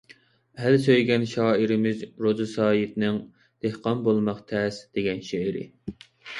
ئەل 0.61 0.77
سۆيگەن 0.85 1.25
شائىرىمىز 1.33 2.01
روزى 2.27 2.49
سايىتنىڭ 2.55 3.21
«دېھقان 3.43 4.05
بولماق 4.11 4.43
تەس» 4.55 4.83
دېگەن 5.01 5.25
شېئىرى. 5.33 5.67